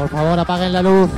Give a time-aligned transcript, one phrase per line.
[0.00, 1.10] Por favor, apaguen la luz.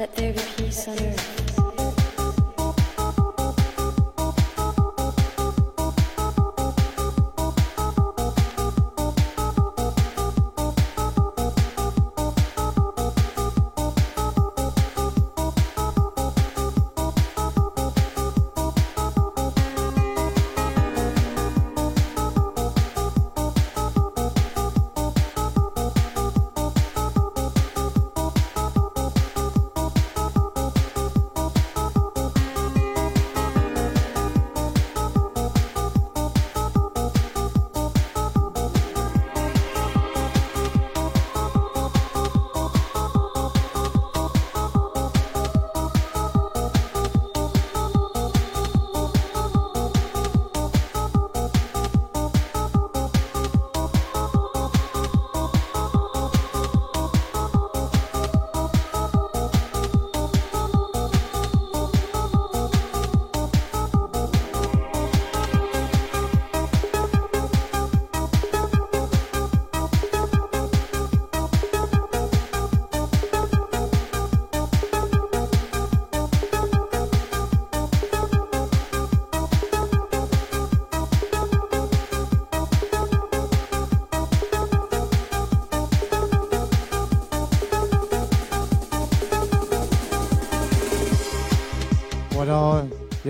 [0.00, 1.39] Let there be peace on earth.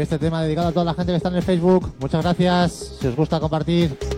[0.02, 1.92] Este tema dedicado a toda la gente que está en el Facebook.
[2.00, 2.96] Muchas gracias.
[3.00, 4.09] Si os gusta compartir.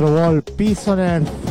[0.00, 1.49] Electro Wall, Peace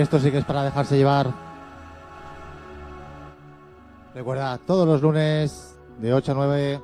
[0.00, 1.32] esto sí que es para dejarse llevar.
[4.14, 6.80] Recuerda, todos los lunes de 8 a 9,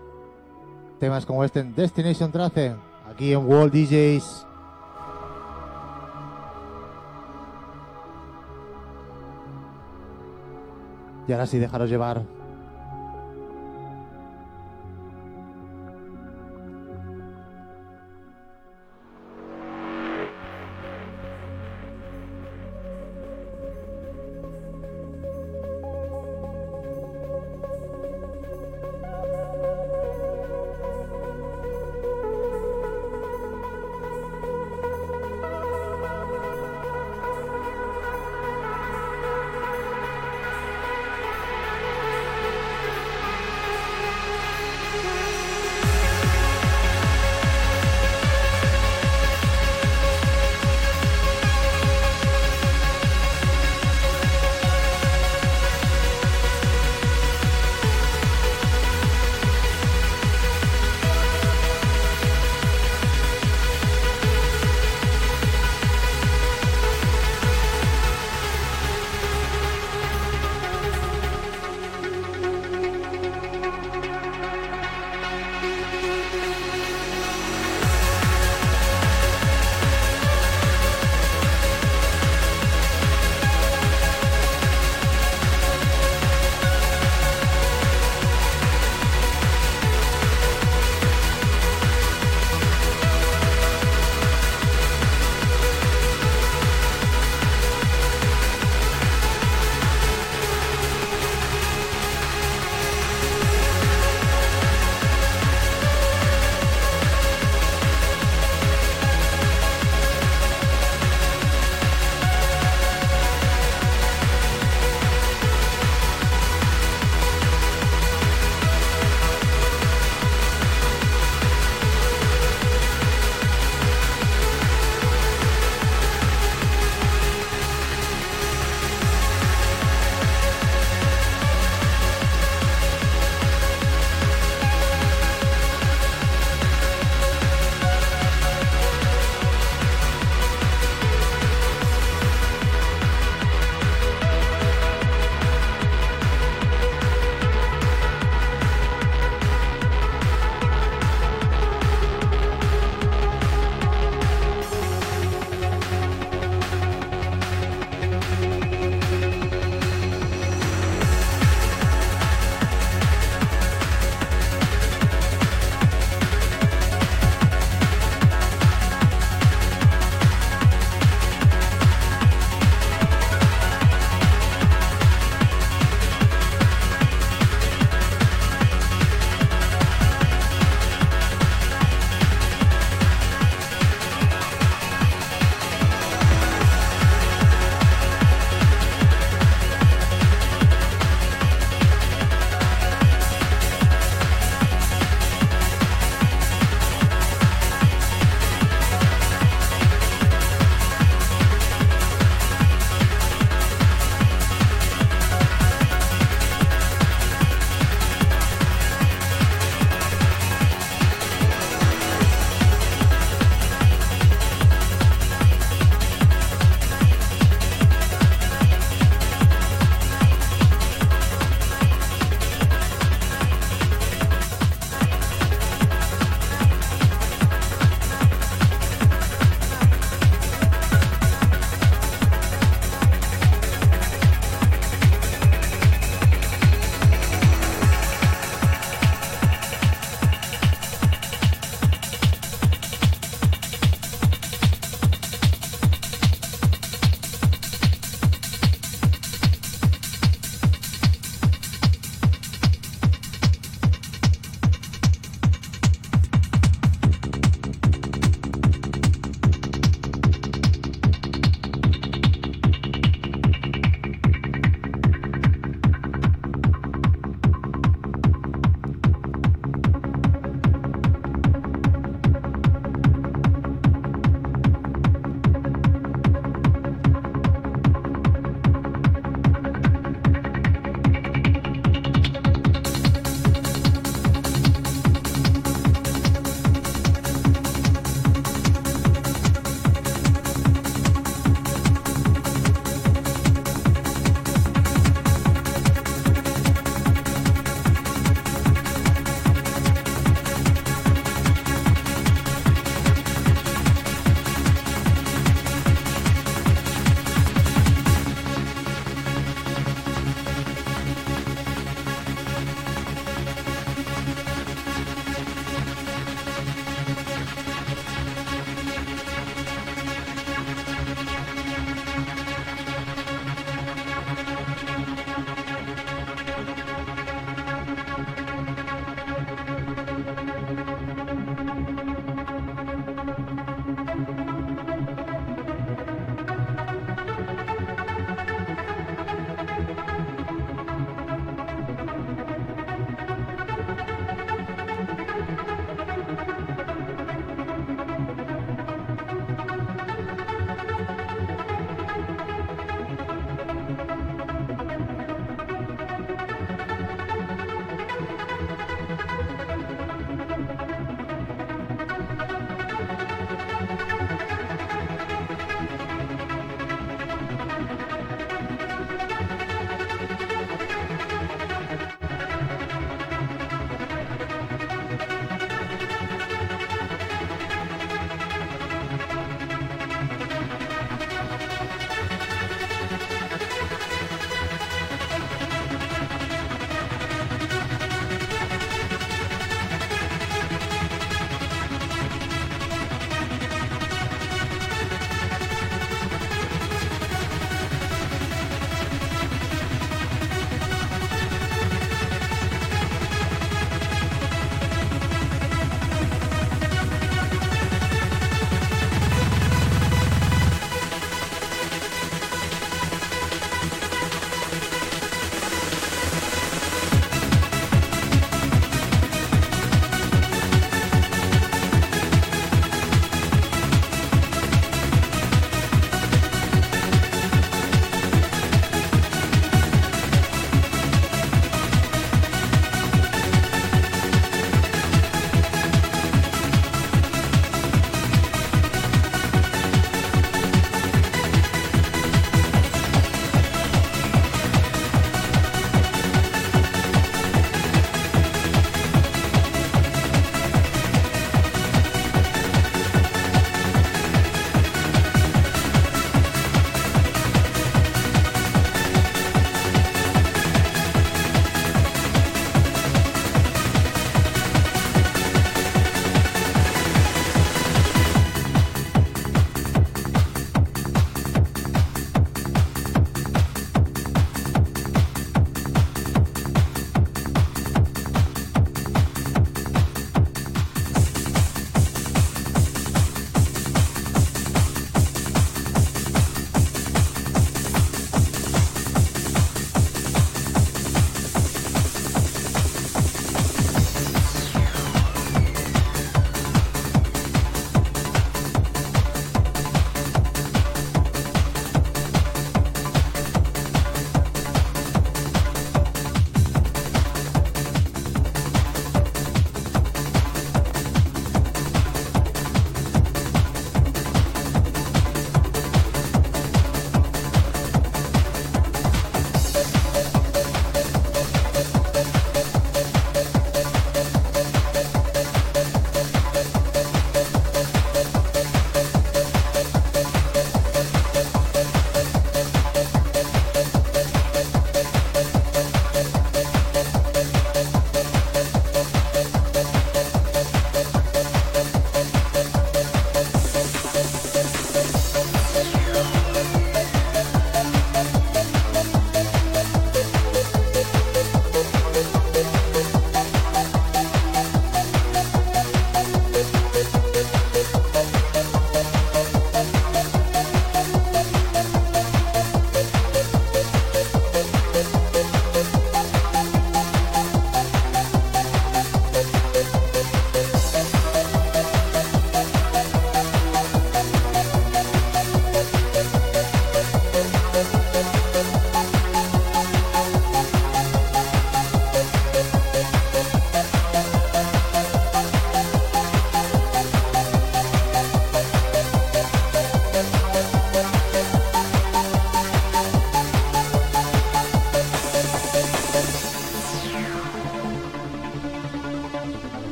[1.01, 2.77] temas como este en Destination Trace,
[3.11, 4.47] aquí en World DJs.
[11.29, 12.23] Y ahora sí, dejaros llevar.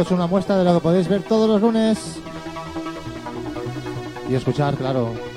[0.00, 2.18] Es una muestra de lo que podéis ver todos los lunes
[4.28, 5.27] y escuchar, claro.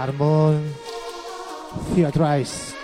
[0.00, 0.62] Larmón,
[1.94, 2.79] Theatrice.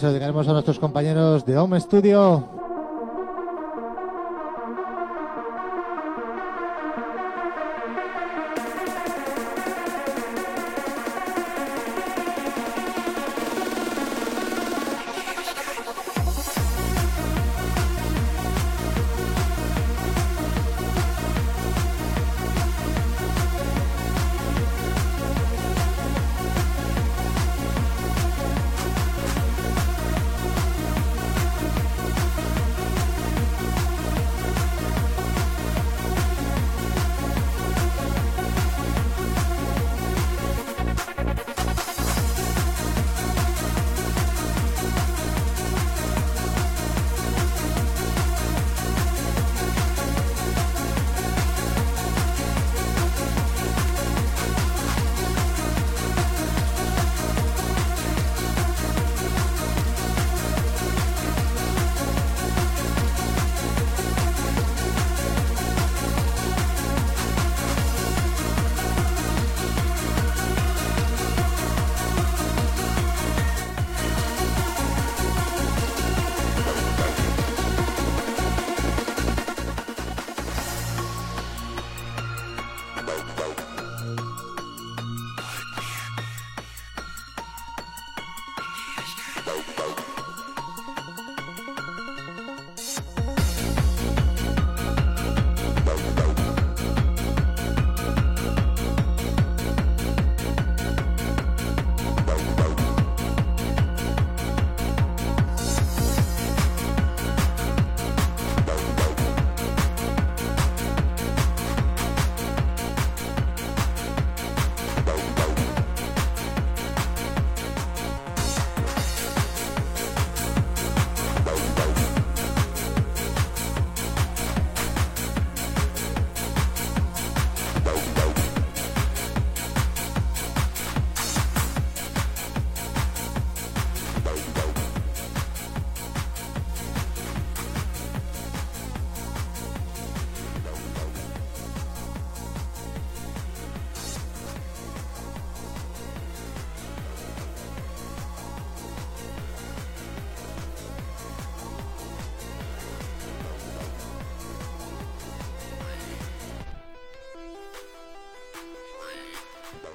[0.00, 2.59] Se lo dedicaremos a nuestros compañeros de Home Studio.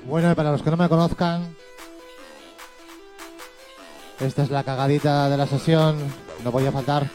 [0.06, 1.56] Bueno, y para los que no me conozcan,
[4.20, 5.98] esta es la cagadita de la sesión,
[6.44, 7.10] no podía faltar.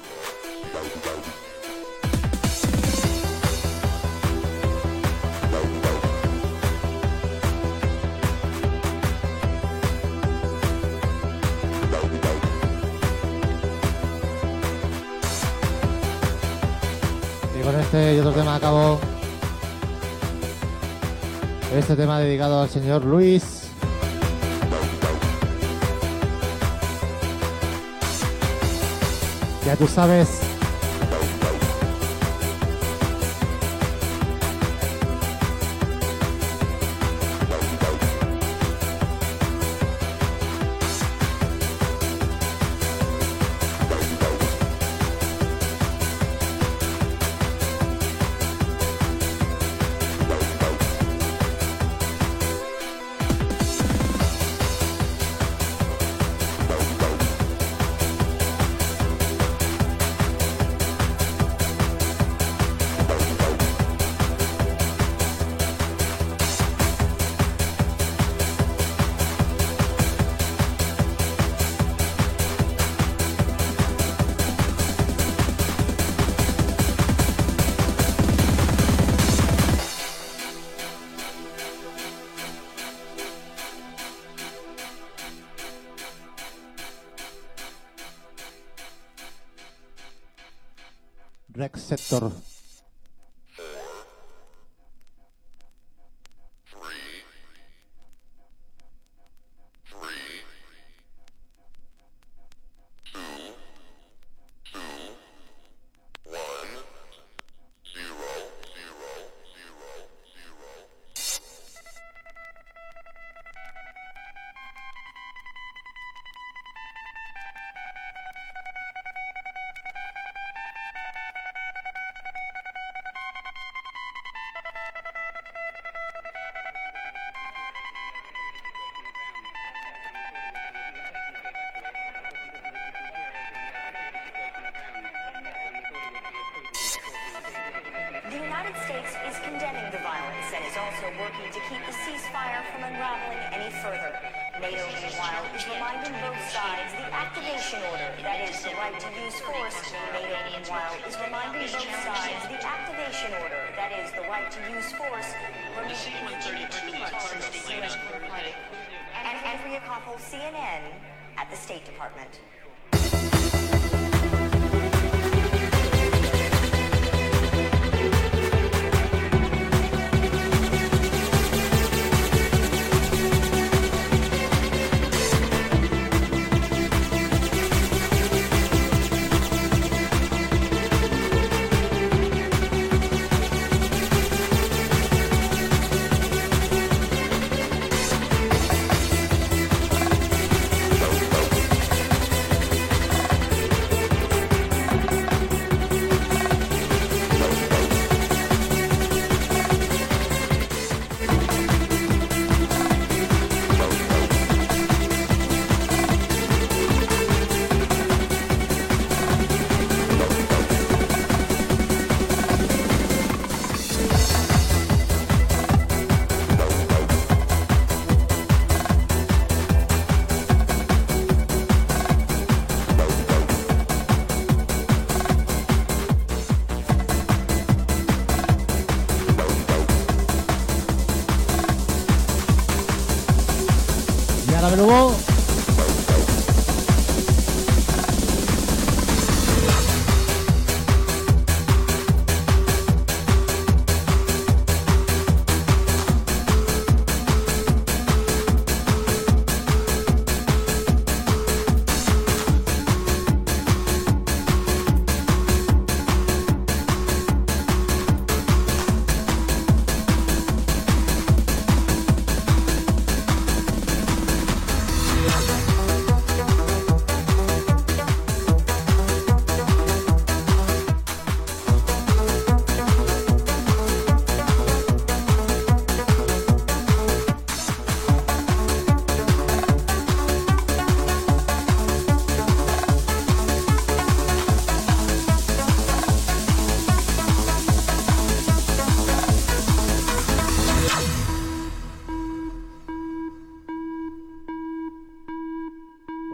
[22.01, 23.65] Tema dedicado al señor Luis.
[29.67, 30.50] Ya tú sabes.
[91.51, 92.31] drag sektor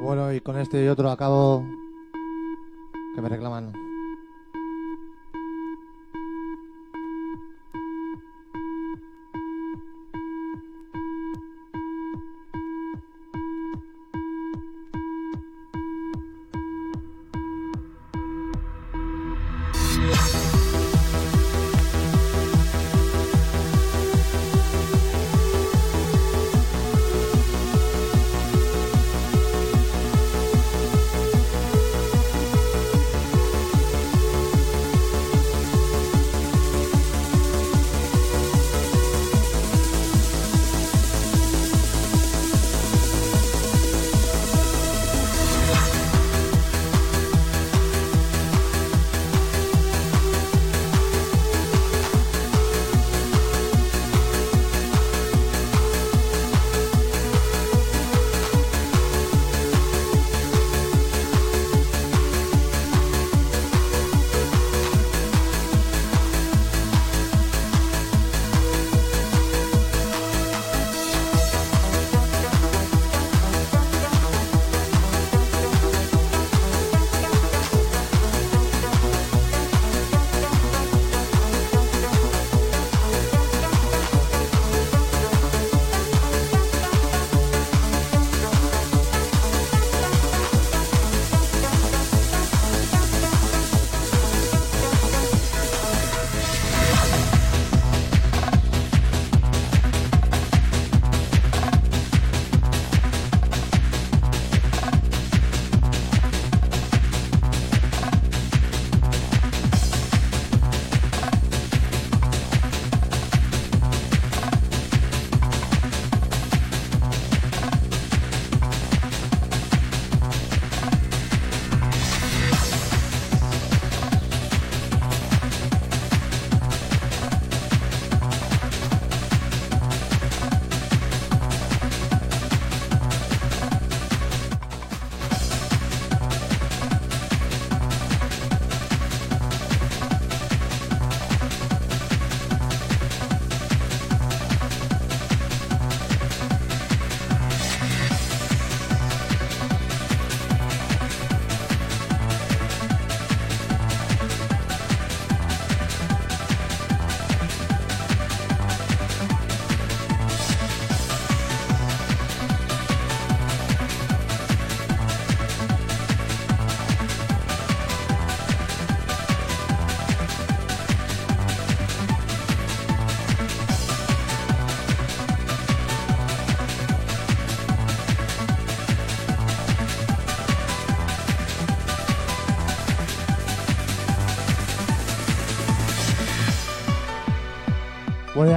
[0.07, 1.65] Bueno, y con este y otro acabo
[3.17, 3.86] que me reclaman.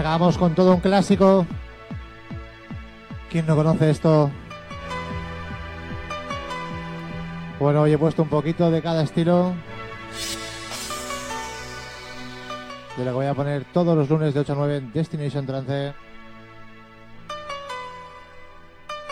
[0.10, 1.46] Acabamos con todo un clásico.
[3.30, 4.32] ¿Quién no conoce esto?
[7.60, 9.54] Bueno, hoy he puesto un poquito de cada estilo.
[12.98, 15.46] De lo que voy a poner todos los lunes de 8 a 9 en Destination
[15.46, 15.94] Trance.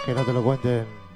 [0.04, 1.07] Que no te lo cuenten.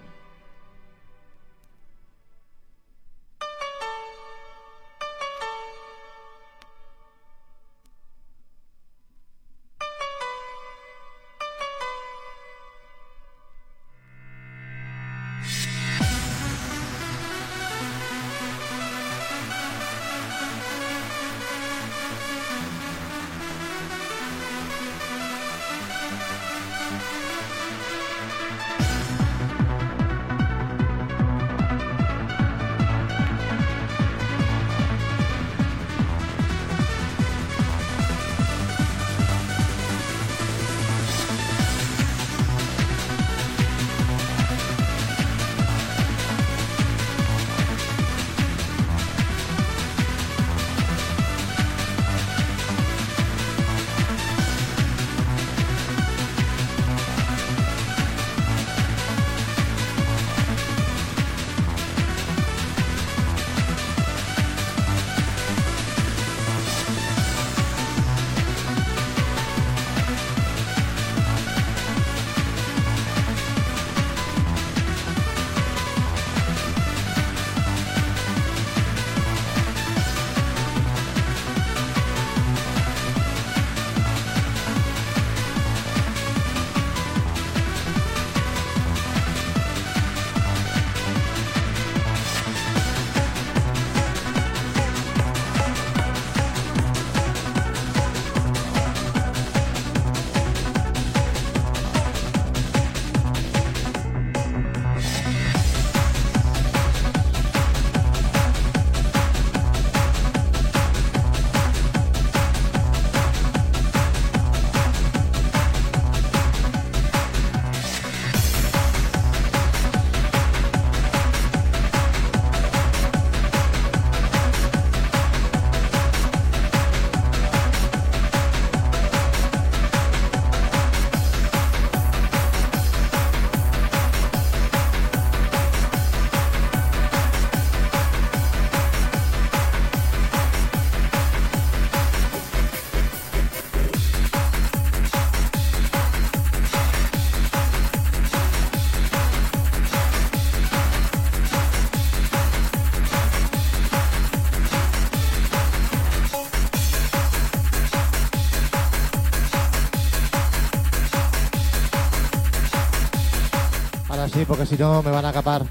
[164.46, 165.66] Porque si no me van a capar.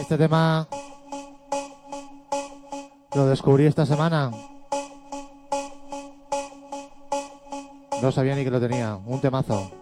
[0.00, 0.66] Este tema
[3.14, 4.30] lo descubrí esta semana.
[8.02, 8.96] No sabía ni que lo tenía.
[8.96, 9.79] Un temazo.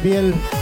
[0.00, 0.59] Piel.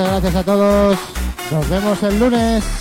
[0.00, 0.98] Muchas gracias a todos.
[1.50, 2.79] Nos vemos el lunes.